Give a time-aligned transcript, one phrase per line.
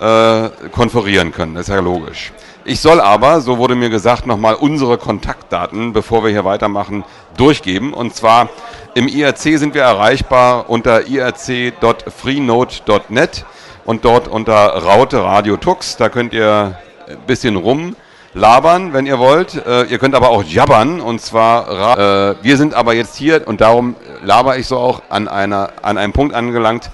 [0.00, 1.54] äh, konferieren können.
[1.54, 2.32] Das ist ja logisch.
[2.64, 7.04] Ich soll aber, so wurde mir gesagt, nochmal unsere Kontaktdaten, bevor wir hier weitermachen,
[7.36, 7.92] durchgeben.
[7.94, 8.48] Und zwar
[8.94, 13.44] im IRC sind wir erreichbar unter irc.freenode.net
[13.84, 15.96] und dort unter Raute Radio Tux.
[15.96, 16.78] Da könnt ihr
[17.08, 19.66] ein bisschen rumlabern, wenn ihr wollt.
[19.66, 23.60] Äh, ihr könnt aber auch jabbern und zwar, äh, wir sind aber jetzt hier und
[23.60, 26.90] darum laber ich so auch an, einer, an einem Punkt angelangt,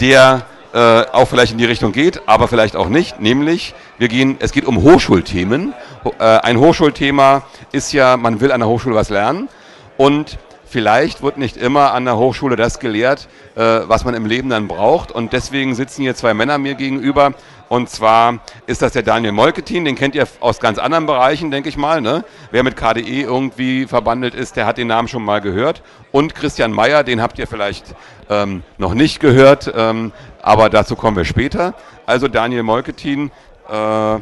[0.00, 0.46] der
[0.76, 3.18] äh, auch vielleicht in die Richtung geht, aber vielleicht auch nicht.
[3.18, 5.72] Nämlich, wir gehen, es geht um Hochschulthemen.
[6.18, 9.48] Äh, ein Hochschulthema ist ja, man will an der Hochschule was lernen
[9.96, 10.36] und
[10.66, 14.68] vielleicht wird nicht immer an der Hochschule das gelehrt, äh, was man im Leben dann
[14.68, 15.10] braucht.
[15.10, 17.32] Und deswegen sitzen hier zwei Männer mir gegenüber.
[17.68, 21.68] Und zwar ist das der Daniel Molketin, den kennt ihr aus ganz anderen Bereichen, denke
[21.68, 22.00] ich mal.
[22.00, 22.24] Ne?
[22.52, 25.82] Wer mit KDE irgendwie verbandelt ist, der hat den Namen schon mal gehört.
[26.12, 27.94] Und Christian Meyer, den habt ihr vielleicht
[28.30, 31.74] ähm, noch nicht gehört, ähm, aber dazu kommen wir später.
[32.06, 33.32] Also Daniel Molketin,
[33.68, 34.18] äh,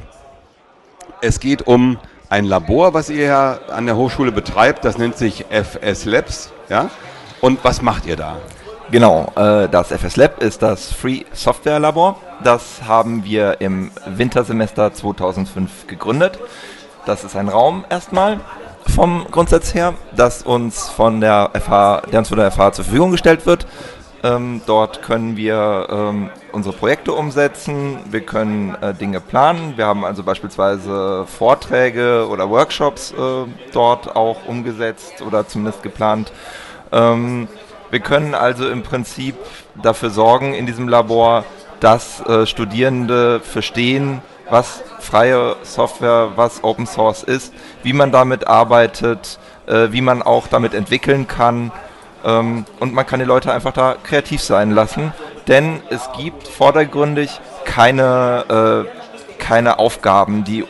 [1.21, 1.99] es geht um
[2.31, 6.53] ein Labor, was ihr an der Hochschule betreibt, das nennt sich FS Labs.
[6.71, 6.91] Ja?
[7.41, 8.39] Und was macht ihr da?
[8.91, 12.21] Genau, äh, das FS Lab ist das Free Software Labor.
[12.43, 16.39] Das haben wir im Wintersemester 2005 gegründet.
[17.07, 18.41] Das ist ein Raum erstmal
[18.95, 23.11] vom Grundsatz her, das uns von der FH, der uns von der FH zur Verfügung
[23.11, 23.67] gestellt wird.
[24.23, 29.75] Ähm, dort können wir ähm, unsere Projekte umsetzen, wir können äh, Dinge planen.
[29.77, 33.15] Wir haben also beispielsweise Vorträge oder Workshops äh,
[33.73, 36.33] dort auch umgesetzt oder zumindest geplant.
[36.93, 37.49] Ähm,
[37.95, 39.37] wir können also im Prinzip
[39.81, 41.45] dafür sorgen in diesem Labor,
[41.79, 44.21] dass äh, Studierende verstehen,
[44.51, 50.49] was freie Software, was Open Source ist, wie man damit arbeitet, äh, wie man auch
[50.49, 51.71] damit entwickeln kann
[52.25, 55.13] ähm, und man kann die Leute einfach da kreativ sein lassen,
[55.47, 60.65] denn es gibt vordergründig keine, äh, keine Aufgaben, die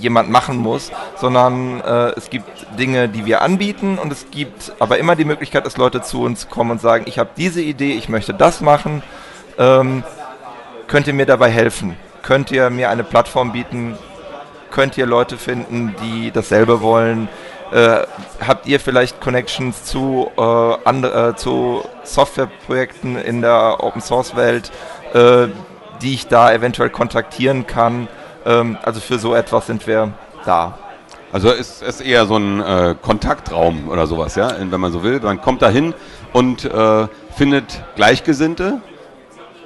[0.00, 2.48] jemand machen muss, sondern äh, es gibt
[2.78, 6.48] Dinge, die wir anbieten und es gibt aber immer die Möglichkeit, dass Leute zu uns
[6.48, 9.02] kommen und sagen, ich habe diese Idee, ich möchte das machen,
[9.58, 10.02] ähm,
[10.86, 11.96] könnt ihr mir dabei helfen?
[12.22, 13.96] Könnt ihr mir eine Plattform bieten?
[14.70, 17.28] Könnt ihr Leute finden, die dasselbe wollen?
[17.72, 18.02] Äh,
[18.44, 24.72] habt ihr vielleicht Connections zu, äh, andre, äh, zu Softwareprojekten in der Open Source Welt,
[25.14, 25.46] äh,
[26.02, 28.08] die ich da eventuell kontaktieren kann?
[28.44, 30.12] Ähm, also für so etwas sind wir
[30.44, 30.78] da.
[31.32, 35.20] Also ist es eher so ein äh, Kontaktraum oder sowas, ja, wenn man so will.
[35.20, 35.94] Man kommt da hin
[36.32, 37.06] und äh,
[37.36, 38.80] findet Gleichgesinnte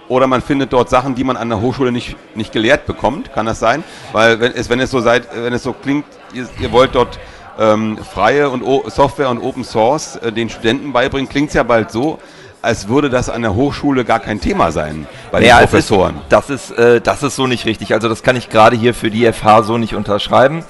[0.08, 3.32] oder man findet dort Sachen, die man an der Hochschule nicht, nicht gelehrt bekommt.
[3.32, 3.82] Kann das sein?
[4.12, 6.04] Weil wenn es, wenn es so seid, wenn es so klingt,
[6.34, 7.18] ihr, ihr wollt dort
[7.58, 11.62] ähm, freie und o Software und Open Source äh, den Studenten beibringen, klingt es ja
[11.62, 12.18] bald so,
[12.64, 16.16] als würde das an der Hochschule gar kein Thema sein bei naja, den Professoren.
[16.16, 17.92] Ist, das, ist, äh, das ist so nicht richtig.
[17.94, 20.64] Also das kann ich gerade hier für die FH so nicht unterschreiben.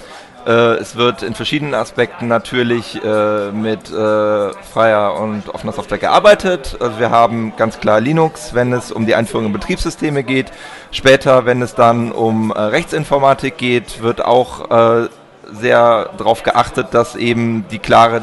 [0.47, 6.77] Äh, es wird in verschiedenen Aspekten natürlich äh, mit äh, freier und offener Software gearbeitet.
[6.81, 10.53] Also wir haben ganz klar Linux, wenn es um die Einführung in Betriebssysteme geht.
[10.91, 14.71] Später, wenn es dann um äh, Rechtsinformatik geht, wird auch
[15.04, 15.09] äh,
[15.53, 18.22] sehr darauf geachtet, dass eben die klare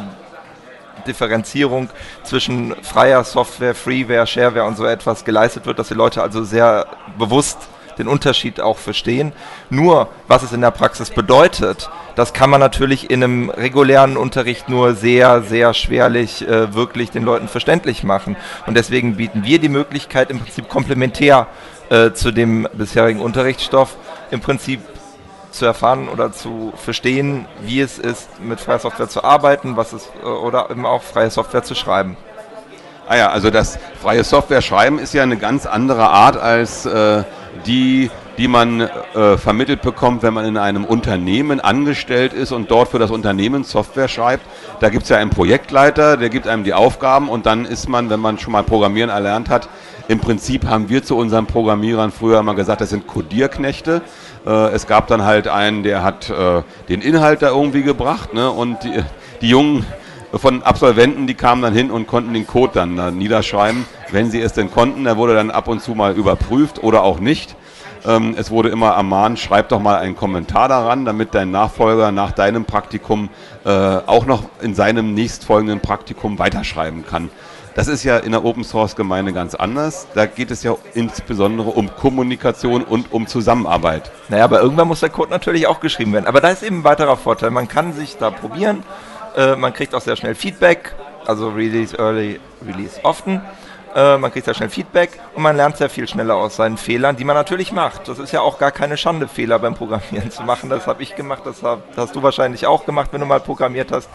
[1.01, 1.89] Differenzierung
[2.23, 6.87] zwischen freier Software, Freeware, Shareware und so etwas geleistet wird, dass die Leute also sehr
[7.17, 7.57] bewusst
[7.97, 9.31] den Unterschied auch verstehen.
[9.69, 14.69] Nur, was es in der Praxis bedeutet, das kann man natürlich in einem regulären Unterricht
[14.69, 18.35] nur sehr, sehr schwerlich äh, wirklich den Leuten verständlich machen.
[18.65, 21.47] Und deswegen bieten wir die Möglichkeit, im Prinzip komplementär
[21.89, 23.97] äh, zu dem bisherigen Unterrichtsstoff,
[24.31, 24.81] im Prinzip
[25.51, 30.09] zu erfahren oder zu verstehen, wie es ist, mit freier Software zu arbeiten, was es
[30.23, 32.17] äh, oder eben auch freie Software zu schreiben.
[33.07, 37.23] Ah ja, also das freie Software schreiben ist ja eine ganz andere Art als äh,
[37.65, 42.89] die, die man äh, vermittelt bekommt, wenn man in einem Unternehmen angestellt ist und dort
[42.89, 44.45] für das Unternehmen Software schreibt.
[44.79, 48.09] Da gibt es ja einen Projektleiter, der gibt einem die Aufgaben und dann ist man,
[48.09, 49.67] wenn man schon mal Programmieren erlernt hat,
[50.07, 54.01] im Prinzip haben wir zu unseren Programmierern früher mal gesagt, das sind Codierknechte.
[54.45, 58.49] Äh, es gab dann halt einen, der hat äh, den Inhalt da irgendwie gebracht ne?
[58.49, 59.03] und die,
[59.41, 59.85] die Jungen
[60.33, 64.53] von Absolventen, die kamen dann hin und konnten den Code dann, niederschreiben, wenn sie es
[64.53, 65.03] denn konnten.
[65.03, 67.55] Der wurde dann ab und zu mal überprüft oder auch nicht.
[68.05, 72.31] Ähm, es wurde immer ermahnt, schreib doch mal einen Kommentar daran, damit dein Nachfolger nach
[72.31, 73.29] deinem Praktikum
[73.63, 77.29] äh, auch noch in seinem nächstfolgenden Praktikum weiterschreiben kann.
[77.73, 80.07] Das ist ja in der Open Source Gemeinde ganz anders.
[80.13, 84.11] Da geht es ja insbesondere um Kommunikation und um Zusammenarbeit.
[84.27, 86.25] Naja, aber irgendwann muss der Code natürlich auch geschrieben werden.
[86.25, 87.49] Aber da ist eben ein weiterer Vorteil.
[87.49, 88.83] Man kann sich da probieren.
[89.37, 90.93] Äh, man kriegt auch sehr schnell Feedback.
[91.25, 93.41] Also Release Early, Release often.
[93.95, 97.15] Äh, man kriegt sehr schnell Feedback und man lernt sehr viel schneller aus seinen Fehlern,
[97.15, 98.07] die man natürlich macht.
[98.07, 100.69] Das ist ja auch gar keine Schande, Fehler beim Programmieren zu machen.
[100.69, 103.39] Das habe ich gemacht, das, hab, das hast du wahrscheinlich auch gemacht, wenn du mal
[103.39, 104.09] programmiert hast.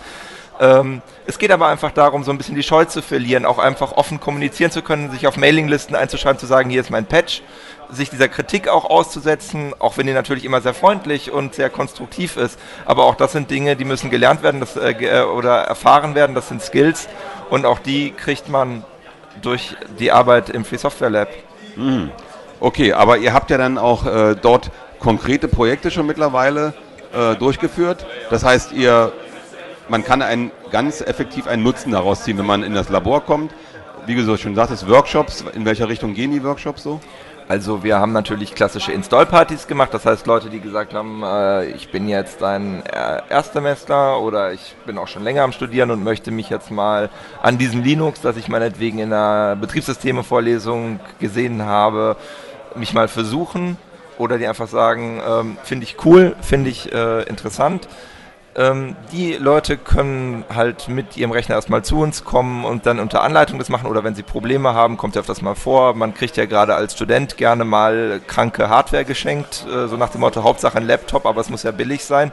[0.61, 3.93] Ähm, es geht aber einfach darum, so ein bisschen die Scheu zu verlieren, auch einfach
[3.93, 7.43] offen kommunizieren zu können, sich auf Mailinglisten einzuschreiben, zu sagen, hier ist mein Patch,
[7.91, 12.37] sich dieser Kritik auch auszusetzen, auch wenn die natürlich immer sehr freundlich und sehr konstruktiv
[12.37, 12.59] ist.
[12.85, 16.35] Aber auch das sind Dinge, die müssen gelernt werden das, äh, äh oder erfahren werden,
[16.35, 17.09] das sind Skills
[17.51, 18.85] und auch die kriegt man
[19.43, 21.29] durch die Arbeit im Free Software Lab.
[21.77, 22.11] Mhm.
[22.59, 26.73] Okay, aber ihr habt ja dann auch äh, dort konkrete Projekte schon mittlerweile
[27.15, 28.07] äh, durchgeführt.
[28.31, 29.13] Das heißt, ihr,
[29.89, 33.53] man kann ein, ganz effektiv einen Nutzen daraus ziehen, wenn man in das Labor kommt.
[34.07, 37.01] Wie du schon sagtest, Workshops, in welcher Richtung gehen die Workshops so?
[37.49, 41.93] Also wir haben natürlich klassische Install-Partys gemacht, das heißt Leute, die gesagt haben, äh, ich
[41.93, 46.33] bin jetzt ein äh, Erstsemester oder ich bin auch schon länger am Studieren und möchte
[46.33, 47.09] mich jetzt mal
[47.43, 52.17] an diesem Linux, das ich meinetwegen in einer Betriebssysteme-Vorlesung gesehen habe,
[52.75, 53.77] mich mal versuchen
[54.19, 57.87] oder die einfach sagen, ähm, finde ich cool, finde ich äh, interessant
[58.57, 63.23] ähm, die Leute können halt mit ihrem Rechner erstmal zu uns kommen und dann unter
[63.23, 65.95] Anleitung das machen oder wenn sie Probleme haben, kommt ja öfters mal vor.
[65.95, 70.23] Man kriegt ja gerade als Student gerne mal kranke Hardware geschenkt, äh, so nach dem
[70.23, 72.33] Motto Hauptsache ein Laptop, aber es muss ja billig sein.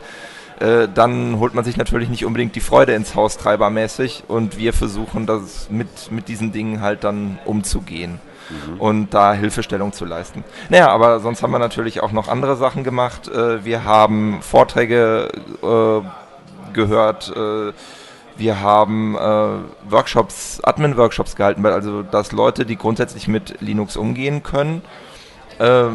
[0.62, 4.72] Äh, dann holt man sich natürlich nicht unbedingt die Freude ins Haus treibermäßig und wir
[4.72, 8.80] versuchen das mit, mit diesen Dingen halt dann umzugehen mhm.
[8.80, 10.44] und da Hilfestellung zu leisten.
[10.70, 13.28] Naja, aber sonst haben wir natürlich auch noch andere Sachen gemacht.
[13.28, 15.30] Äh, wir haben Vorträge
[15.62, 17.34] äh, gehört.
[17.36, 17.74] Äh,
[18.36, 24.82] wir haben äh, Workshops, Admin-Workshops gehalten, also dass Leute, die grundsätzlich mit Linux umgehen können,
[25.60, 25.86] äh,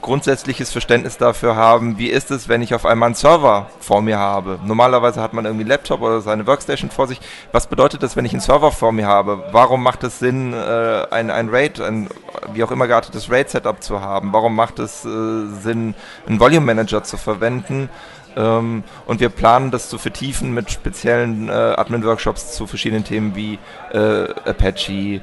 [0.00, 4.18] grundsätzliches Verständnis dafür haben, wie ist es, wenn ich auf einmal einen Server vor mir
[4.18, 4.58] habe.
[4.64, 7.20] Normalerweise hat man irgendwie einen Laptop oder seine Workstation vor sich.
[7.52, 9.44] Was bedeutet das, wenn ich einen Server vor mir habe?
[9.52, 12.08] Warum macht es Sinn, äh, ein, ein RAID, ein
[12.52, 14.32] wie auch immer geartetes RAID-Setup zu haben?
[14.32, 15.94] Warum macht es äh, Sinn,
[16.26, 17.88] einen Volume Manager zu verwenden?
[18.36, 23.58] Ähm, und wir planen das zu vertiefen mit speziellen äh, Admin-Workshops zu verschiedenen Themen wie
[23.92, 25.20] äh, Apache,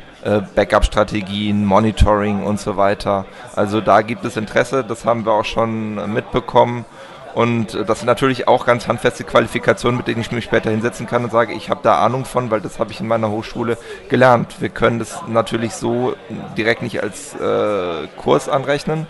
[0.56, 3.26] Backup-Strategien, Monitoring und so weiter.
[3.56, 6.86] Also da gibt es Interesse, das haben wir auch schon mitbekommen.
[7.34, 11.24] Und das sind natürlich auch ganz handfeste Qualifikationen, mit denen ich mich später hinsetzen kann
[11.24, 13.78] und sage, ich habe da Ahnung von, weil das habe ich in meiner Hochschule
[14.10, 14.60] gelernt.
[14.60, 16.16] Wir können das natürlich so
[16.58, 19.08] direkt nicht als äh, Kurs anrechnen,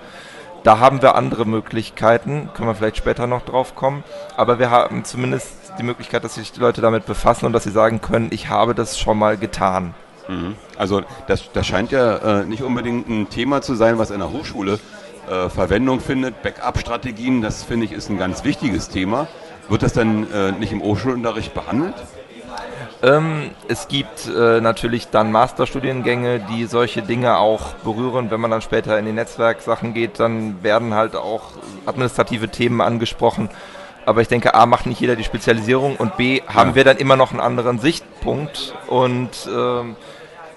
[0.63, 4.03] da haben wir andere Möglichkeiten, können wir vielleicht später noch drauf kommen,
[4.37, 7.71] aber wir haben zumindest die Möglichkeit, dass sich die Leute damit befassen und dass sie
[7.71, 9.95] sagen können, ich habe das schon mal getan.
[10.27, 10.55] Mhm.
[10.77, 14.31] Also das, das scheint ja äh, nicht unbedingt ein Thema zu sein, was in der
[14.31, 14.79] Hochschule
[15.29, 16.41] äh, Verwendung findet.
[16.41, 19.27] Backup-Strategien, das finde ich ist ein ganz wichtiges Thema.
[19.69, 21.95] Wird das dann äh, nicht im Hochschulunterricht behandelt?
[23.03, 28.29] Ähm, es gibt äh, natürlich dann Masterstudiengänge, die solche Dinge auch berühren.
[28.29, 31.53] Wenn man dann später in die Netzwerksachen geht, dann werden halt auch
[31.85, 33.49] administrative Themen angesprochen.
[34.05, 36.75] Aber ich denke, A, macht nicht jeder die Spezialisierung und B, haben ja.
[36.75, 38.73] wir dann immer noch einen anderen Sichtpunkt.
[38.87, 39.95] Und ähm,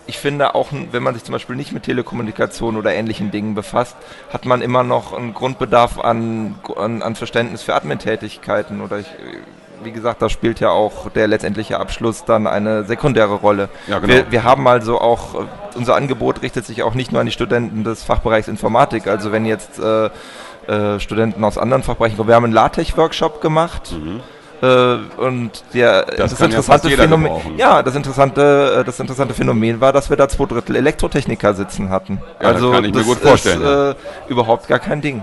[0.06, 3.96] ich finde auch, wenn man sich zum Beispiel nicht mit Telekommunikation oder ähnlichen Dingen befasst,
[4.32, 8.80] hat man immer noch einen Grundbedarf an, an, an Verständnis für Admin-Tätigkeiten.
[8.82, 9.06] Oder ich,
[9.82, 13.68] wie gesagt, da spielt ja auch der letztendliche Abschluss dann eine sekundäre Rolle.
[13.86, 14.12] Ja, genau.
[14.12, 17.32] wir, wir haben also auch, äh, unser Angebot richtet sich auch nicht nur an die
[17.32, 19.06] Studenten des Fachbereichs Informatik.
[19.06, 20.10] Also wenn jetzt äh,
[20.68, 23.92] äh, Studenten aus anderen Fachbereichen kommen, wir haben einen LaTeX-Workshop gemacht.
[23.92, 24.20] Mhm.
[24.62, 29.80] Äh, und der, das, das interessante ja Phänomen, ja, das interessante, äh, das interessante Phänomen
[29.80, 32.20] war, dass wir da zwei Drittel Elektrotechniker sitzen hatten.
[32.40, 33.60] Ja, also das kann ich mir gut vorstellen.
[33.60, 33.94] Ist, ja.
[34.28, 35.22] überhaupt gar kein Ding.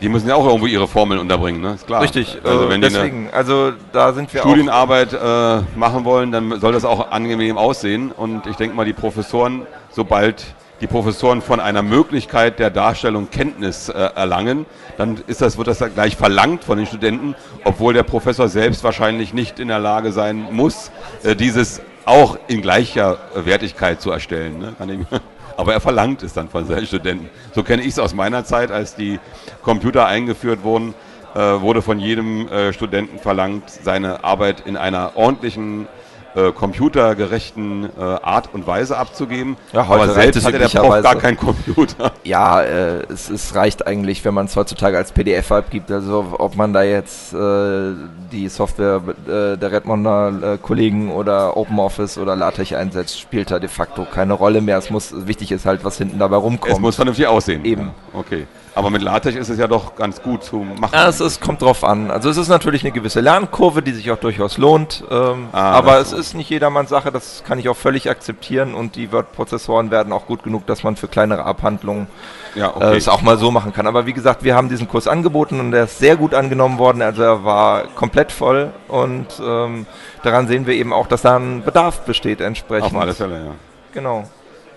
[0.00, 1.74] Die müssen ja auch irgendwo ihre Formeln unterbringen, ne?
[1.74, 2.02] Ist klar.
[2.02, 6.60] Richtig, also äh, wenn deswegen, die also da sind wir Studienarbeit äh, machen wollen, dann
[6.60, 8.12] soll das auch angenehm aussehen.
[8.12, 10.44] Und ich denke mal, die Professoren, sobald
[10.80, 14.66] die Professoren von einer Möglichkeit der Darstellung Kenntnis äh, erlangen,
[14.96, 19.34] dann ist das, wird das gleich verlangt von den Studenten, obwohl der Professor selbst wahrscheinlich
[19.34, 20.90] nicht in der Lage sein muss,
[21.22, 24.58] äh, dieses auch in gleicher Wertigkeit zu erstellen.
[24.58, 24.74] Ne?
[25.56, 27.28] Aber er verlangt es dann von seinen Studenten.
[27.52, 29.18] So kenne ich es aus meiner Zeit, als die
[29.62, 30.94] Computer eingeführt wurden,
[31.34, 35.88] äh, wurde von jedem äh, Studenten verlangt, seine Arbeit in einer ordentlichen
[36.34, 39.56] äh, computergerechten äh, Art und Weise abzugeben.
[39.72, 42.12] Ja, heute aber selbst hatte der Prof gar keinen Computer.
[42.24, 45.90] Ja, äh, es, es, reicht eigentlich, wenn man es heutzutage als PDF abgibt.
[45.90, 47.92] Also ob man da jetzt äh,
[48.30, 53.68] die Software äh, der Redmonder äh, Kollegen oder OpenOffice oder LaTeX einsetzt, spielt da de
[53.68, 54.76] facto keine Rolle mehr.
[54.78, 56.72] Es muss wichtig ist halt, was hinten dabei rumkommt.
[56.72, 57.64] Es muss vernünftig aussehen.
[57.64, 57.92] Eben.
[58.12, 58.46] Okay.
[58.74, 60.92] Aber mit LaTeX ist es ja doch ganz gut zu machen.
[60.94, 62.10] Ja, es, es kommt drauf an.
[62.10, 65.02] Also es ist natürlich eine gewisse Lernkurve, die sich auch durchaus lohnt.
[65.10, 66.16] Ähm, Ah, aber es so.
[66.16, 70.26] ist nicht jedermanns Sache, das kann ich auch völlig akzeptieren und die Word-Prozessoren werden auch
[70.26, 72.06] gut genug, dass man für kleinere Abhandlungen
[72.54, 72.96] Ja, äh, okay.
[72.96, 73.86] es auch mal so machen kann.
[73.86, 77.02] Aber wie gesagt, wir haben diesen Kurs angeboten und der ist sehr gut angenommen worden.
[77.02, 79.86] Also er war komplett voll und ähm,
[80.22, 82.94] daran sehen wir eben auch, dass da ein Bedarf besteht entsprechend.
[82.94, 83.50] Auf alle Fälle, ja.
[83.92, 84.24] Genau.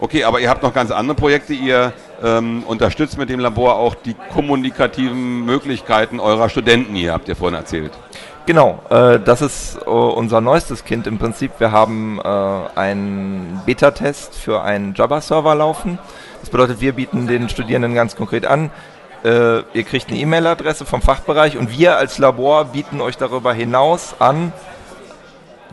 [0.02, 1.54] Okay, aber ihr habt noch ganz andere Projekte.
[1.54, 1.94] Ihr
[2.24, 7.56] ähm, unterstützt mit dem Labor auch die kommunikativen Möglichkeiten eurer Studenten hier, habt ihr vorhin
[7.56, 7.92] erzählt.
[8.48, 11.52] Genau, äh, das ist äh, unser neuestes Kind im Prinzip.
[11.60, 16.00] Wir haben äh, einen Beta-Test für einen Java-Server laufen.
[16.40, 18.72] Das bedeutet, wir bieten den Studierenden ganz konkret an,
[19.24, 24.16] äh, ihr kriegt eine E-Mail-Adresse vom Fachbereich und wir als Labor bieten euch darüber hinaus
[24.18, 24.52] an,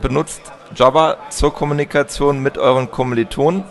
[0.03, 0.43] benutzt
[0.75, 3.65] Java zur Kommunikation mit euren Kommilitonen.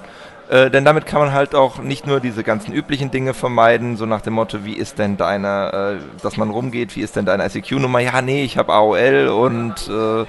[0.50, 4.06] Äh, denn damit kann man halt auch nicht nur diese ganzen üblichen Dinge vermeiden, so
[4.06, 7.46] nach dem Motto, wie ist denn deine, äh, dass man rumgeht, wie ist denn deine
[7.46, 8.00] ICQ-Nummer?
[8.00, 10.26] Ja, nee, ich habe AOL und äh,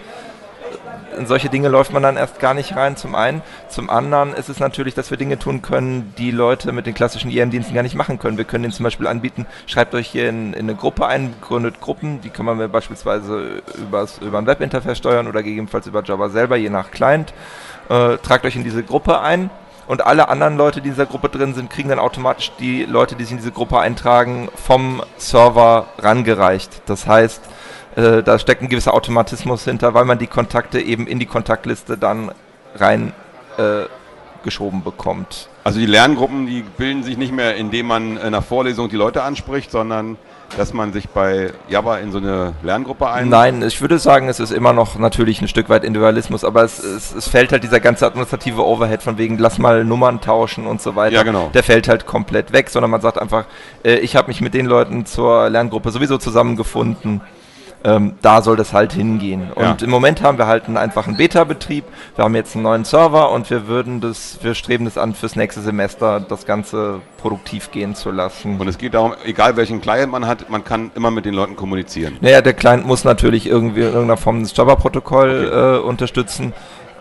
[1.17, 3.43] in solche Dinge läuft man dann erst gar nicht rein, zum einen.
[3.69, 7.31] Zum anderen ist es natürlich, dass wir Dinge tun können, die Leute mit den klassischen
[7.31, 8.39] IM-Diensten gar nicht machen können.
[8.39, 11.81] Wir können ihnen zum Beispiel anbieten, schreibt euch hier in, in eine Gruppe ein, gründet
[11.81, 16.57] Gruppen, die kann man beispielsweise übers, über ein Webinterface steuern oder gegebenenfalls über Java selber,
[16.57, 17.33] je nach Client.
[17.89, 19.51] Äh, tragt euch in diese Gruppe ein
[19.89, 23.17] und alle anderen Leute, die in dieser Gruppe drin sind, kriegen dann automatisch die Leute,
[23.17, 26.83] die sich in diese Gruppe eintragen, vom Server rangereicht.
[26.87, 27.43] Das heißt,
[27.97, 31.97] äh, da steckt ein gewisser Automatismus hinter, weil man die Kontakte eben in die Kontaktliste
[31.97, 32.31] dann
[32.77, 33.15] rein
[33.57, 33.85] äh,
[34.45, 35.49] geschoben bekommt.
[35.65, 39.23] Also die Lerngruppen, die bilden sich nicht mehr, indem man in einer Vorlesung die Leute
[39.23, 40.19] anspricht, sondern
[40.57, 43.29] dass man sich bei Java in so eine Lerngruppe ein...
[43.29, 46.79] Nein, ich würde sagen, es ist immer noch natürlich ein Stück weit Individualismus, aber es,
[46.79, 50.81] es, es fällt halt dieser ganze administrative Overhead von wegen, lass mal Nummern tauschen und
[50.81, 51.17] so weiter.
[51.17, 51.51] Ja, genau.
[51.55, 53.45] Der fällt halt komplett weg, sondern man sagt einfach,
[53.85, 57.21] äh, ich habe mich mit den Leuten zur Lerngruppe sowieso zusammengefunden.
[57.85, 59.51] Ähm, da soll das halt hingehen.
[59.57, 59.71] Ja.
[59.71, 61.85] Und im Moment haben wir halt einen einfachen Beta-Betrieb.
[62.17, 65.37] Wir haben jetzt einen neuen Server und wir würden das, wir streben das an, fürs
[65.37, 68.59] nächste Semester das Ganze produktiv gehen zu lassen.
[68.59, 71.55] Und es geht darum, egal welchen Client man hat, man kann immer mit den Leuten
[71.55, 72.17] kommunizieren.
[72.21, 76.53] Naja, der Client muss natürlich irgendwie in irgendeiner Form das Java-Protokoll äh, unterstützen.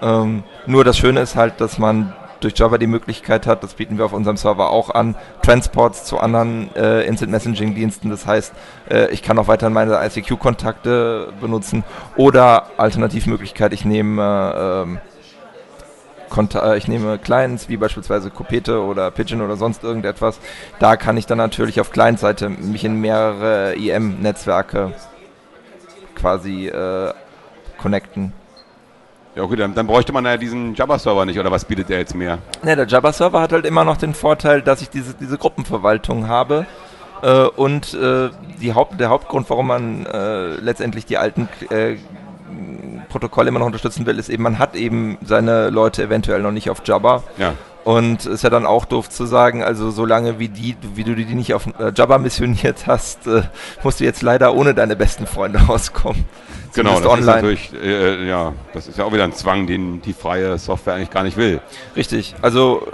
[0.02, 3.98] Ähm, nur das Schöne ist halt, dass man durch Java die Möglichkeit hat, das bieten
[3.98, 8.10] wir auf unserem Server auch an, Transports zu anderen äh, Instant Messaging Diensten.
[8.10, 8.54] Das heißt,
[8.90, 11.84] äh, ich kann auch weiterhin meine ICQ-Kontakte benutzen
[12.16, 15.00] oder Alternativmöglichkeit, ich nehme äh, ähm,
[16.56, 20.40] äh, ich nehme Clients wie beispielsweise Kopete oder Pigeon oder sonst irgendetwas.
[20.80, 24.94] Da kann ich dann natürlich auf Client-Seite mich in mehrere IM-Netzwerke
[26.16, 27.14] quasi äh,
[27.78, 28.34] connecten.
[29.38, 32.16] Ja, okay, dann, dann bräuchte man ja diesen Java-Server nicht, oder was bietet der jetzt
[32.16, 32.40] mehr?
[32.64, 36.66] Ne, der Java-Server hat halt immer noch den Vorteil, dass ich diese, diese Gruppenverwaltung habe.
[37.22, 38.30] Äh, und äh,
[38.60, 41.98] die Haupt, der Hauptgrund, warum man äh, letztendlich die alten äh,
[43.10, 46.72] Protokolle immer noch unterstützen will, ist eben, man hat eben seine Leute eventuell noch nicht
[46.72, 47.22] auf Java.
[47.38, 47.54] Ja.
[47.84, 51.26] Und ist ja dann auch doof zu sagen, also solange wie die, wie du die
[51.26, 53.44] nicht auf äh, Java missioniert hast, äh,
[53.84, 56.26] musst du jetzt leider ohne deine besten Freunde auskommen.
[56.78, 60.14] Genau, das ist natürlich, äh, ja, das ist ja auch wieder ein Zwang, den die
[60.14, 61.60] freie Software eigentlich gar nicht will.
[61.96, 62.36] Richtig.
[62.42, 62.88] Also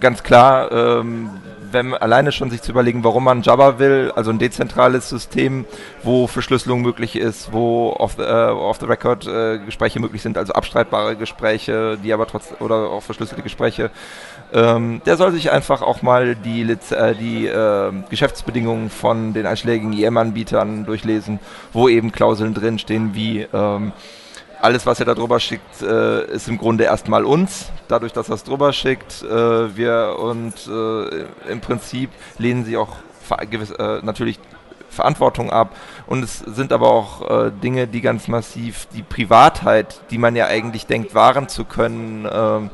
[0.00, 1.30] ganz klar, ähm,
[1.72, 5.64] wenn alleine schon sich zu überlegen, warum man Java will, also ein dezentrales System,
[6.02, 10.38] wo Verschlüsselung möglich ist, wo off the, äh, off the record äh, Gespräche möglich sind,
[10.38, 13.90] also abstreitbare Gespräche, die aber trotz oder auch verschlüsselte Gespräche,
[14.52, 19.46] ähm, der soll sich einfach auch mal die, Liz äh, die äh, Geschäftsbedingungen von den
[19.46, 21.38] einschlägigen IM-Anbietern durchlesen,
[21.72, 23.92] wo eben Klauseln drinstehen wie ähm,
[24.60, 27.70] alles, was er da drüber schickt, äh, ist im Grunde erstmal uns.
[27.88, 32.96] Dadurch, dass er es drüber schickt, äh, wir und äh, im Prinzip lehnen sie auch
[33.50, 34.38] gewiss, äh, natürlich
[34.90, 35.74] Verantwortung ab.
[36.06, 40.46] Und es sind aber auch äh, Dinge, die ganz massiv die Privatheit, die man ja
[40.46, 42.70] eigentlich denkt, wahren zu können, ähm,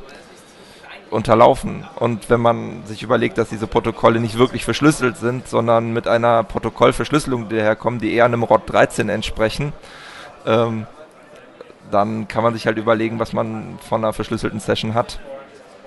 [1.10, 1.84] unterlaufen.
[1.96, 6.42] Und wenn man sich überlegt, dass diese Protokolle nicht wirklich verschlüsselt sind, sondern mit einer
[6.42, 9.72] Protokollverschlüsselung daherkommen, die eher einem ROT 13 entsprechen,
[10.46, 10.86] ähm,
[11.90, 15.18] dann kann man sich halt überlegen, was man von einer verschlüsselten Session hat.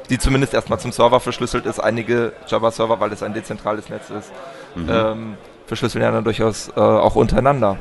[0.10, 1.80] Die zumindest erstmal zum Server verschlüsselt ist.
[1.80, 4.32] Einige Java-Server, weil es ein dezentrales Netz ist,
[4.76, 5.38] ähm,
[5.68, 7.78] verschlüsseln ja dann durchaus äh, auch untereinander.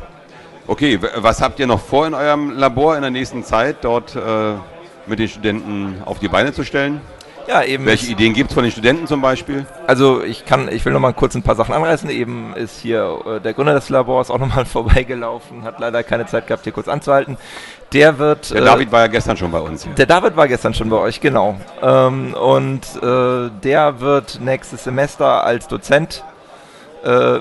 [0.66, 4.52] Okay, was habt ihr noch vor in eurem Labor in der nächsten Zeit, dort äh,
[5.06, 7.00] mit den Studenten auf die Beine zu stellen?
[7.48, 7.86] Ja, eben.
[7.86, 9.64] Welche Ideen gibt es von den Studenten zum Beispiel?
[9.86, 12.10] Also ich kann, ich will noch mal kurz ein paar Sachen anreißen.
[12.10, 16.26] Eben ist hier äh, der Gründer des Labors auch noch mal vorbeigelaufen, hat leider keine
[16.26, 17.38] Zeit gehabt, hier kurz anzuhalten.
[17.94, 18.50] Der wird.
[18.50, 19.94] Der äh, David war ja gestern schon bei uns hier.
[19.94, 21.58] Der David war gestern schon bei euch, genau.
[21.82, 26.37] Ähm, und äh, der wird nächstes Semester als Dozent äh, äh,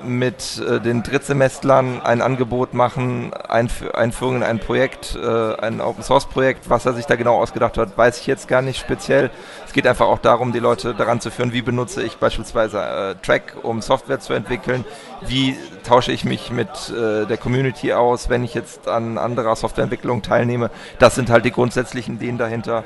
[0.04, 6.04] mit äh, den Drittsemestlern ein Angebot machen, Einf Einführung in ein Projekt, äh, ein Open
[6.04, 6.70] Source Projekt.
[6.70, 9.32] Was er sich da genau ausgedacht hat, weiß ich jetzt gar nicht speziell.
[9.66, 13.16] Es geht einfach auch darum, die Leute daran zu führen, wie benutze ich beispielsweise äh,
[13.26, 14.86] Track, um Software zu entwickeln,
[15.26, 20.22] wie tausche ich mich mit äh, der Community aus, wenn ich jetzt an anderer Softwareentwicklung
[20.22, 20.70] teilnehme.
[21.00, 22.84] Das sind halt die grundsätzlichen Ideen dahinter.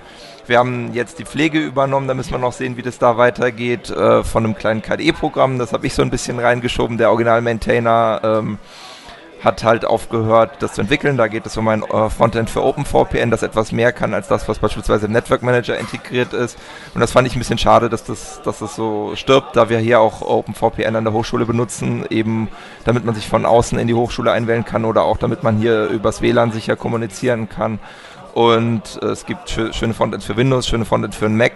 [0.48, 3.90] Wir haben jetzt die Pflege übernommen, da müssen wir noch sehen, wie das da weitergeht,
[3.90, 5.60] äh, von einem kleinen KDE-Programm.
[5.60, 6.98] Das habe ich so ein bisschen reingeschoben.
[6.98, 8.58] Der Original-Maintainer ähm,
[9.44, 11.18] hat halt aufgehört, das zu entwickeln.
[11.18, 14.48] Da geht es um ein äh, Frontend für OpenVPN, das etwas mehr kann als das,
[14.48, 16.58] was beispielsweise im Network Manager integriert ist.
[16.94, 19.80] Und das fand ich ein bisschen schade, dass das, dass das so stirbt, da wir
[19.80, 22.50] hier auch OpenVPN an der Hochschule benutzen, eben
[22.86, 25.88] damit man sich von außen in die Hochschule einwählen kann oder auch damit man hier
[25.88, 27.80] übers WLAN sicher kommunizieren kann.
[28.34, 31.54] Und äh, es gibt schöne Frontends für Windows, schöne Frontends für den Mac.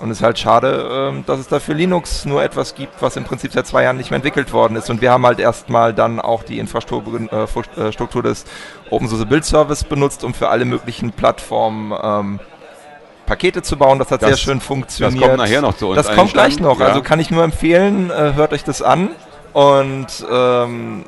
[0.00, 3.16] Und es ist halt schade, äh, dass es da für Linux nur etwas gibt, was
[3.16, 4.90] im Prinzip seit zwei Jahren nicht mehr entwickelt worden ist.
[4.90, 8.44] Und wir haben halt erstmal dann auch die Infrastruktur äh, äh des
[8.90, 12.40] Open Source Build Service benutzt, um für alle möglichen Plattformen ähm,
[13.26, 13.98] Pakete zu bauen.
[13.98, 15.20] Das hat das, sehr schön funktioniert.
[15.20, 15.96] Das kommt nachher noch zu uns.
[15.96, 16.78] Das kommt gleich noch.
[16.78, 16.86] Ja.
[16.86, 19.10] Also kann ich nur empfehlen, hört euch das an.
[19.52, 21.04] Und ähm,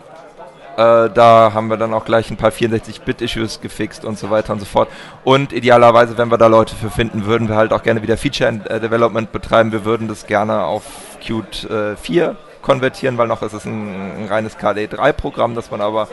[0.80, 4.60] äh, da haben wir dann auch gleich ein paar 64-Bit-Issues gefixt und so weiter und
[4.60, 4.88] so fort.
[5.24, 9.30] Und idealerweise, wenn wir da Leute für finden, würden wir halt auch gerne wieder Feature-Development
[9.30, 9.72] betreiben.
[9.72, 10.84] Wir würden das gerne auf
[11.20, 16.08] Qt äh, 4 konvertieren, weil noch ist es ein, ein reines KDE3-Programm, das man aber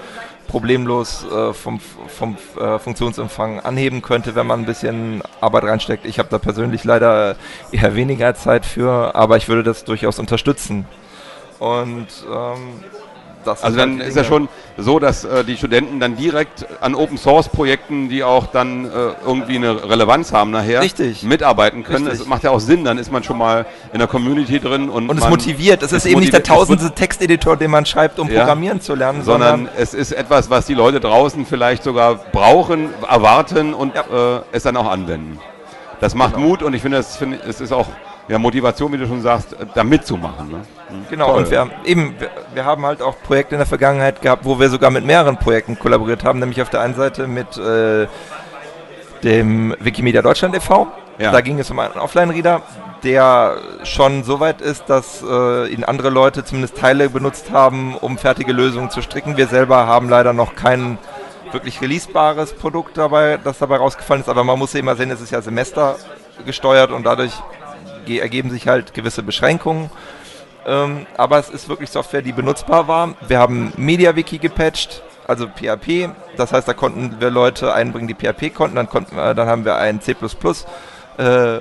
[0.47, 6.05] problemlos äh, vom, vom äh, Funktionsumfang anheben könnte, wenn man ein bisschen Arbeit reinsteckt.
[6.05, 7.35] Ich habe da persönlich leider
[7.71, 10.85] eher weniger Zeit für, aber ich würde das durchaus unterstützen.
[11.59, 12.83] Und ähm,
[13.47, 17.17] das also dann ist ja schon so, dass äh, die Studenten dann direkt an Open
[17.17, 18.89] Source Projekten, die auch dann äh,
[19.25, 21.23] irgendwie eine Relevanz haben nachher, Richtig.
[21.23, 22.05] mitarbeiten können.
[22.05, 22.19] Richtig.
[22.19, 25.09] Das macht ja auch Sinn, dann ist man schon mal in der Community drin und,
[25.09, 25.81] und es motiviert.
[25.81, 29.23] Es ist eben nicht der tausendste Texteditor, den man schreibt, um ja, Programmieren zu lernen,
[29.23, 34.37] sondern, sondern, es ist etwas, was die Leute draußen vielleicht sogar brauchen, erwarten und ja.
[34.37, 35.39] äh, es dann auch anwenden.
[35.99, 36.47] Das macht genau.
[36.47, 37.87] Mut und ich finde, es, find, es ist auch
[38.27, 40.49] ja, Motivation, wie du schon sagst, da mitzumachen.
[40.49, 40.57] Ne?
[40.57, 41.05] Mhm.
[41.09, 41.43] Genau, Toll.
[41.43, 44.69] und wir, eben, wir, wir, haben halt auch Projekte in der Vergangenheit gehabt, wo wir
[44.69, 48.07] sogar mit mehreren Projekten kollaboriert haben, nämlich auf der einen Seite mit äh,
[49.23, 50.87] dem Wikimedia Deutschland e.V.
[51.19, 51.31] Ja.
[51.31, 52.61] Da ging es um einen Offline-Reader,
[53.03, 58.17] der schon so weit ist, dass äh, ihn andere Leute zumindest Teile benutzt haben, um
[58.17, 59.37] fertige Lösungen zu stricken.
[59.37, 60.97] Wir selber haben leider noch kein
[61.51, 65.31] wirklich releasebares Produkt dabei, das dabei rausgefallen ist, aber man muss immer sehen, es ist
[65.31, 65.95] ja Semester
[66.45, 67.31] gesteuert und dadurch
[68.09, 69.89] ergeben sich halt gewisse Beschränkungen.
[70.65, 73.15] Ähm, aber es ist wirklich Software, die benutzbar war.
[73.27, 76.09] Wir haben MediaWiki gepatcht, also PHP.
[76.35, 78.75] Das heißt, da konnten wir Leute einbringen, die PHP konnten.
[78.75, 80.15] Dann, konnten, äh, dann haben wir einen C++
[81.17, 81.59] äh,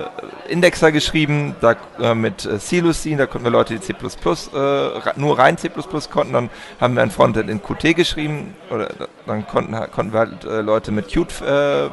[0.49, 5.57] Indexer geschrieben, da äh, mit äh, da konnten wir Leute, die C++, äh, nur rein
[5.57, 5.69] C++
[6.11, 8.89] konnten, dann haben wir ein Frontend in Qt geschrieben, oder
[9.25, 11.89] dann konnten, konnten wir halt äh, Leute mit Qt äh,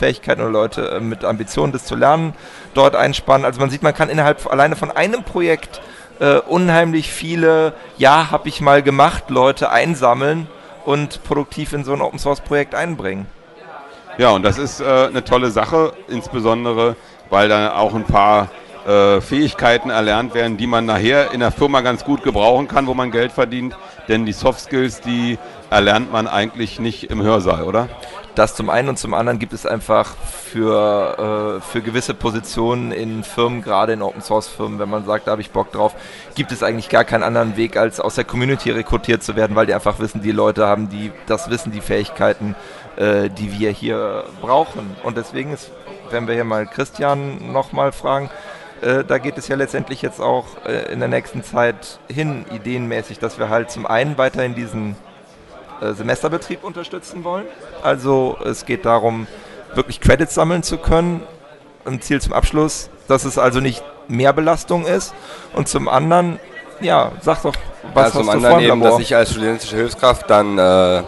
[0.00, 2.34] Fähigkeiten oder Leute äh, mit Ambitionen, das zu lernen,
[2.74, 3.44] dort einspannen.
[3.44, 5.80] Also man sieht, man kann innerhalb alleine von einem Projekt
[6.18, 10.48] äh, unheimlich viele, ja, habe ich mal gemacht, Leute einsammeln
[10.84, 13.26] und produktiv in so ein Open Source Projekt einbringen.
[14.18, 16.96] Ja, und das ist äh, eine tolle Sache, insbesondere
[17.30, 18.48] weil da auch ein paar
[18.86, 22.94] äh, Fähigkeiten erlernt werden, die man nachher in der Firma ganz gut gebrauchen kann, wo
[22.94, 23.76] man Geld verdient.
[24.08, 25.38] Denn die Soft Skills, die
[25.70, 27.88] erlernt man eigentlich nicht im Hörsaal, oder?
[28.40, 33.22] Das zum einen und zum anderen gibt es einfach für, äh, für gewisse Positionen in
[33.22, 35.94] Firmen, gerade in Open Source Firmen, wenn man sagt, da habe ich Bock drauf,
[36.36, 39.66] gibt es eigentlich gar keinen anderen Weg, als aus der Community rekrutiert zu werden, weil
[39.66, 42.56] die einfach wissen, die Leute haben die, das Wissen, die Fähigkeiten,
[42.96, 44.96] äh, die wir hier brauchen.
[45.02, 45.70] Und deswegen ist,
[46.08, 48.30] wenn wir hier mal Christian nochmal fragen,
[48.80, 53.18] äh, da geht es ja letztendlich jetzt auch äh, in der nächsten Zeit hin, ideenmäßig,
[53.18, 54.96] dass wir halt zum einen weiterhin diesen
[55.80, 57.46] Semesterbetrieb unterstützen wollen.
[57.82, 59.26] Also es geht darum,
[59.74, 61.22] wirklich Credits sammeln zu können.
[61.84, 65.14] Ein Ziel zum Abschluss, dass es also nicht mehr Belastung ist.
[65.54, 66.38] Und zum anderen,
[66.80, 67.54] ja, sag doch,
[67.94, 71.02] was ja, zum hast anderen eben, dass ich als studentische Hilfskraft dann äh,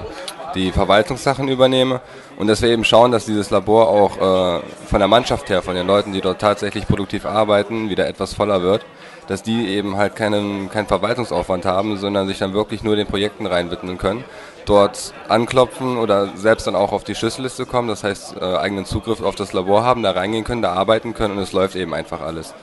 [0.54, 2.00] die Verwaltungssachen übernehme
[2.38, 5.74] und dass wir eben schauen, dass dieses Labor auch äh, von der Mannschaft her, von
[5.74, 8.84] den Leuten, die dort tatsächlich produktiv arbeiten, wieder etwas voller wird
[9.26, 13.46] dass die eben halt keinen, keinen Verwaltungsaufwand haben, sondern sich dann wirklich nur den Projekten
[13.46, 14.24] reinwidmen können
[14.66, 19.22] dort anklopfen oder selbst dann auch auf die Schlüsselliste kommen, das heißt äh, eigenen Zugriff
[19.22, 22.20] auf das Labor haben, da reingehen können, da arbeiten können und es läuft eben einfach
[22.20, 22.54] alles.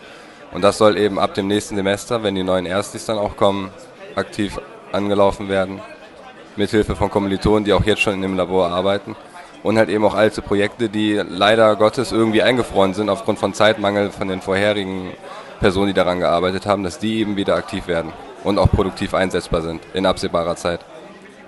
[0.51, 3.71] Und das soll eben ab dem nächsten Semester, wenn die neuen Erstis dann auch kommen,
[4.15, 4.59] aktiv
[4.91, 5.81] angelaufen werden,
[6.55, 9.15] mithilfe von Kommilitonen, die auch jetzt schon in dem Labor arbeiten.
[9.61, 14.09] Und halt eben auch alte Projekte, die leider Gottes irgendwie eingefroren sind aufgrund von Zeitmangel
[14.09, 15.11] von den vorherigen
[15.59, 18.13] Personen, die daran gearbeitet haben, dass die eben wieder aktiv werden.
[18.43, 20.79] und auch produktiv einsetzbar sind in absehbarer Zeit.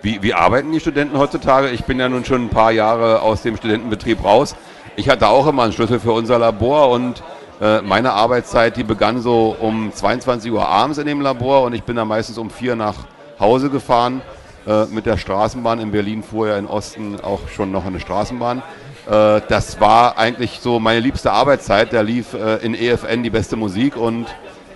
[0.03, 1.69] Wie, wie arbeiten die Studenten heutzutage?
[1.69, 4.55] Ich bin ja nun schon ein paar Jahre aus dem Studentenbetrieb raus.
[4.95, 7.21] Ich hatte auch immer einen Schlüssel für unser Labor und
[7.61, 11.83] äh, meine Arbeitszeit, die begann so um 22 Uhr abends in dem Labor und ich
[11.83, 12.95] bin dann meistens um vier nach
[13.39, 14.21] Hause gefahren.
[14.65, 18.63] Äh, mit der Straßenbahn in Berlin fuhr ja in Osten auch schon noch eine Straßenbahn.
[19.07, 21.93] Äh, das war eigentlich so meine liebste Arbeitszeit.
[21.93, 24.25] Da lief äh, in EFN die beste Musik und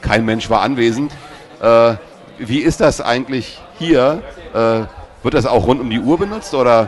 [0.01, 1.11] kein Mensch war anwesend.
[1.61, 1.95] Äh,
[2.37, 4.21] wie ist das eigentlich hier?
[5.25, 6.87] Wird das auch rund um die Uhr benutzt oder?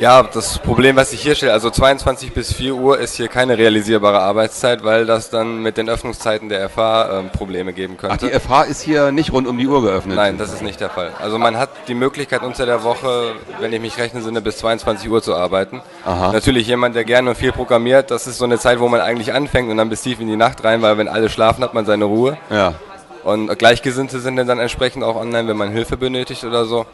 [0.00, 3.56] Ja, das Problem, was ich hier stelle, also 22 bis 4 Uhr ist hier keine
[3.56, 8.16] realisierbare Arbeitszeit, weil das dann mit den Öffnungszeiten der FH ähm, Probleme geben könnte.
[8.16, 10.16] Ach, die FH ist hier nicht rund um die Uhr geöffnet?
[10.16, 11.12] Nein, das ist nicht der Fall.
[11.20, 15.08] Also man hat die Möglichkeit unter der Woche, wenn ich mich rechnen sinne, bis 22
[15.08, 15.82] Uhr zu arbeiten.
[16.04, 16.32] Aha.
[16.32, 19.34] Natürlich jemand, der gerne und viel programmiert, das ist so eine Zeit, wo man eigentlich
[19.34, 21.86] anfängt und dann bis tief in die Nacht rein, weil wenn alle schlafen, hat man
[21.86, 22.36] seine Ruhe.
[22.50, 22.74] Ja.
[23.22, 26.86] Und Gleichgesinnte sind dann entsprechend auch online, wenn man Hilfe benötigt oder so.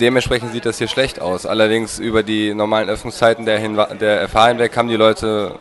[0.00, 1.46] Dementsprechend sieht das hier schlecht aus.
[1.46, 3.60] Allerdings über die normalen Öffnungszeiten der,
[3.94, 5.58] der FH hinweg haben die Leute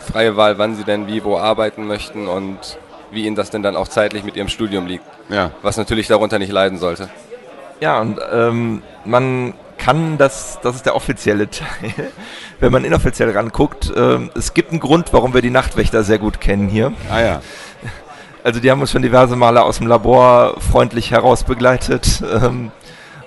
[0.00, 2.78] freie Wahl, wann sie denn wie wo arbeiten möchten und
[3.10, 5.04] wie ihnen das denn dann auch zeitlich mit ihrem Studium liegt.
[5.28, 5.50] Ja.
[5.62, 7.08] Was natürlich darunter nicht leiden sollte.
[7.80, 12.12] Ja, und ähm, man kann das, das ist der offizielle Teil.
[12.60, 16.40] Wenn man inoffiziell ranguckt, ähm, es gibt einen Grund, warum wir die Nachtwächter sehr gut
[16.40, 16.92] kennen hier.
[17.10, 17.42] Ah ja.
[18.42, 22.22] Also die haben uns schon diverse Male aus dem Labor freundlich herausbegleitet.
[22.32, 22.70] Ähm,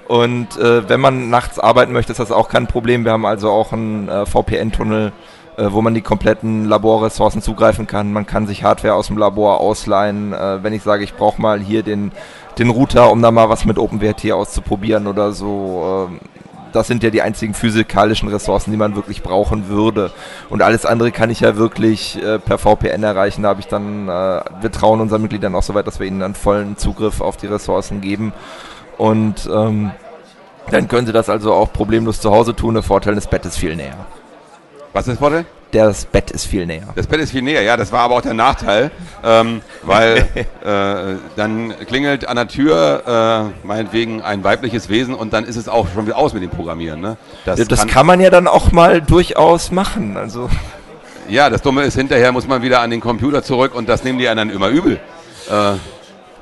[0.10, 3.06] und äh, wenn man nachts arbeiten möchte, ist das auch kein Problem.
[3.06, 5.12] Wir haben also auch einen äh, VPN-Tunnel,
[5.56, 8.12] äh, wo man die kompletten Laborressourcen zugreifen kann.
[8.12, 10.34] Man kann sich Hardware aus dem Labor ausleihen.
[10.34, 12.12] Äh, wenn ich sage, ich brauche mal hier den,
[12.58, 16.08] den Router, um da mal was mit OpenWrt auszuprobieren oder so.
[16.10, 16.20] Ähm,
[16.74, 20.10] das sind ja die einzigen physikalischen Ressourcen, die man wirklich brauchen würde.
[20.50, 23.44] Und alles andere kann ich ja wirklich äh, per VPN erreichen.
[23.44, 26.22] Da habe ich dann, äh, wir trauen unseren Mitgliedern auch so weit, dass wir ihnen
[26.22, 28.34] dann vollen Zugriff auf die Ressourcen geben.
[29.00, 29.92] Und ähm,
[30.70, 32.76] dann können sie das also auch problemlos zu Hause tun.
[32.76, 33.96] Der Vorteil, das Bett ist viel näher.
[34.94, 35.46] Was ist das Vorteil?
[35.72, 36.88] Das Bett ist viel näher.
[36.96, 38.90] Das Bett ist viel näher, ja, das war aber auch der Nachteil,
[39.24, 40.28] ähm, weil
[40.64, 45.70] äh, dann klingelt an der Tür äh, meinetwegen ein weibliches Wesen und dann ist es
[45.70, 47.00] auch schon wieder aus mit dem Programmieren.
[47.00, 47.18] Ne?
[47.46, 50.18] Das, das kann, kann, man ja dann auch mal durchaus machen.
[50.18, 50.50] Also.
[51.30, 54.18] Ja, das Dumme ist, hinterher muss man wieder an den Computer zurück und das nehmen
[54.18, 55.00] die anderen immer übel.
[55.50, 55.74] Äh,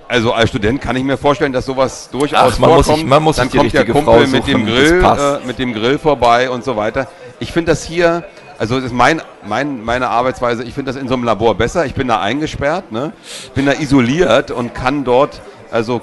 [0.08, 2.88] also als Student kann ich mir vorstellen, dass sowas durchaus Ach, man vorkommt.
[2.88, 5.98] Muss sich, man muss dann kommt der Kumpel mit dem Grill, äh, mit dem Grill
[6.00, 7.08] vorbei und so weiter.
[7.39, 8.24] Ich finde das hier
[8.60, 11.86] also das ist mein, mein, meine Arbeitsweise, ich finde das in so einem Labor besser.
[11.86, 13.13] Ich bin da eingesperrt, ne?
[13.54, 15.41] bin da isoliert und kann dort
[15.72, 16.02] also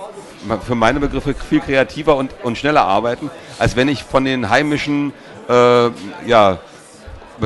[0.64, 5.12] für meine Begriffe viel kreativer und, und schneller arbeiten, als wenn ich von den heimischen,
[5.49, 5.87] äh,
[6.27, 6.59] ja,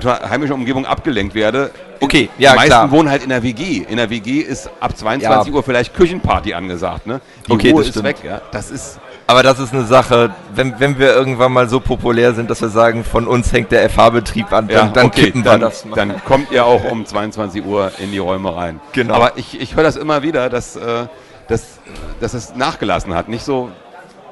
[0.04, 1.70] heimischen Umgebung abgelenkt werde.
[2.00, 2.90] Okay, ja, Die meisten klar.
[2.90, 3.84] wohnen halt in der WG.
[3.88, 5.56] In der WG ist ab 22 ja.
[5.56, 7.06] Uhr vielleicht Küchenparty angesagt.
[7.06, 7.20] Ne?
[7.46, 8.04] Die okay, Ruhe ist stimmt.
[8.04, 8.16] weg.
[8.24, 8.40] Ja?
[8.52, 12.48] Das ist aber das ist eine Sache, wenn, wenn wir irgendwann mal so populär sind,
[12.48, 15.50] dass wir sagen, von uns hängt der FH-Betrieb an, dann, ja, dann okay, kippen wir
[15.50, 15.96] dann, das mal.
[15.96, 18.80] Dann kommt ihr auch um 22 Uhr in die Räume rein.
[18.92, 19.12] Genau.
[19.12, 21.08] Aber ich, ich höre das immer wieder, dass, äh,
[21.46, 21.78] dass,
[22.20, 23.28] dass es nachgelassen hat.
[23.28, 23.70] Nicht so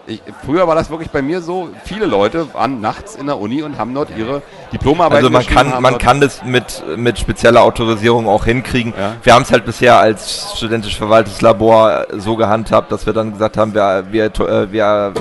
[0.06, 3.62] ich, früher war das wirklich bei mir so, viele Leute waren nachts in der Uni
[3.62, 4.42] und haben dort ihre
[4.72, 8.94] Diplomarbeit Also man kann, man kann das mit, mit spezieller Autorisierung auch hinkriegen.
[8.96, 9.16] Ja.
[9.22, 13.56] Wir haben es halt bisher als studentisch verwaltetes Labor so gehandhabt, dass wir dann gesagt
[13.56, 15.12] haben, wir, wir, äh, wir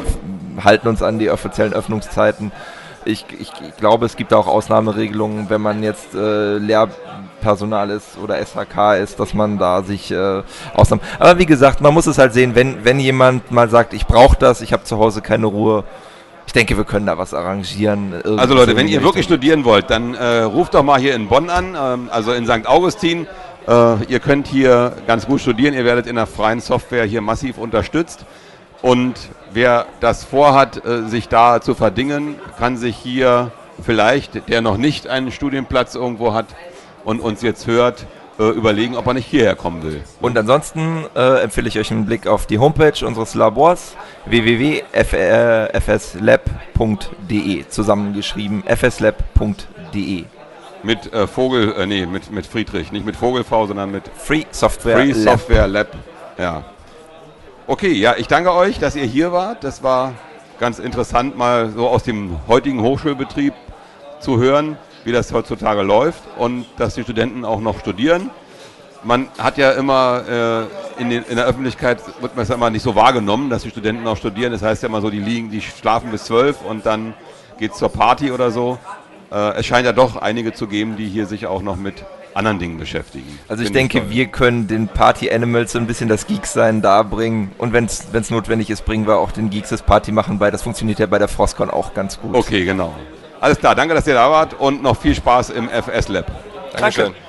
[0.63, 2.52] halten uns an die offiziellen Öffnungszeiten.
[3.06, 6.89] Ich, ich, ich glaube, es gibt auch Ausnahmeregelungen, wenn man jetzt äh, Lehr
[7.41, 10.41] Personal ist oder SHK ist, dass man da sich äh,
[10.74, 11.04] ausnimmt.
[11.20, 14.36] Aber wie gesagt, man muss es halt sehen, wenn, wenn jemand mal sagt, ich brauche
[14.38, 15.84] das, ich habe zu Hause keine Ruhe,
[16.48, 18.13] ich denke, wir können da was arrangieren.
[18.38, 21.50] Also Leute, wenn ihr wirklich studieren wollt, dann äh, ruft doch mal hier in Bonn
[21.50, 22.65] an, ähm, also in St.
[22.68, 23.28] Augustin.
[23.68, 27.58] Äh, ihr könnt hier ganz gut studieren, ihr werdet in der freien Software hier massiv
[27.58, 28.26] unterstützt.
[28.81, 29.15] Und
[29.51, 35.07] wer das vorhat, äh, sich da zu verdingen, kann sich hier vielleicht, der noch nicht
[35.07, 36.47] einen Studienplatz irgendwo hat,
[37.05, 38.05] und uns jetzt hört,
[38.38, 40.03] äh, überlegen, ob er nicht hierher kommen will.
[40.19, 44.83] Und ansonsten äh, empfehle ich euch einen Blick auf die Homepage unseres Labors www.fslab.de
[47.69, 50.25] zusammengeschrieben fslab.de
[50.83, 54.97] mit äh, Vogel, äh, nee, mit, mit Friedrich, nicht mit Vogelv, sondern mit Free Software
[54.97, 55.39] Free Lab.
[55.39, 55.88] Software Lab.
[56.38, 56.63] Ja.
[57.67, 59.63] Okay, ja, ich danke euch, dass ihr hier wart.
[59.63, 60.13] Das war
[60.60, 63.56] ganz interessant, mal so aus dem heutigen Hochschulbetrieb
[64.19, 68.30] zu hören wie das heutzutage läuft und dass die Studenten auch noch studieren.
[69.04, 72.69] Man hat ja immer äh, in, den, in, der Öffentlichkeit wird man es ja immer
[72.69, 74.51] nicht so wahrgenommen, dass die Studenten auch studieren.
[74.51, 77.15] Das heißt ja immer so, die liegen, die schlafen bis zwölf und dann
[77.58, 78.78] geht es zur Party oder so.
[79.32, 82.04] Äh, es scheint ja doch einige zu geben, die hier sich auch noch mit
[82.36, 83.39] anderen Dingen beschäftigen.
[83.48, 87.52] Also ich denke, ich wir können den Party Animals so ein bisschen das Geeks-Sein darbringen.
[87.58, 90.52] Und wenn es notwendig ist, bringen wir auch den Geeks das Party machen bei.
[90.52, 92.36] Das funktioniert ja bei der Frostcon auch ganz gut.
[92.36, 92.93] Okay, genau.
[93.39, 96.32] Alles klar, danke, dass ihr da wart und noch viel Spaß im FS Lab.
[96.74, 97.06] Dankeschön.
[97.06, 97.19] Danke.